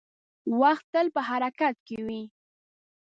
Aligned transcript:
•وخت 0.61 0.85
تل 0.93 1.07
په 1.15 1.21
حرکت 1.27 1.75
کې 1.87 1.97
وي. 2.05 2.21